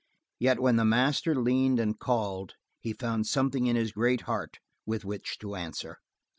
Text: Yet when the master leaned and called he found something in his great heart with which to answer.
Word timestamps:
Yet 0.39 0.59
when 0.59 0.77
the 0.77 0.83
master 0.83 1.35
leaned 1.35 1.79
and 1.79 1.99
called 1.99 2.55
he 2.79 2.91
found 2.91 3.27
something 3.27 3.67
in 3.67 3.75
his 3.75 3.91
great 3.91 4.21
heart 4.21 4.57
with 4.83 5.05
which 5.05 5.37
to 5.41 5.53
answer. 5.55 5.99